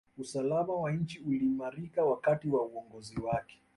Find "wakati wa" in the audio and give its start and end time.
2.05-2.65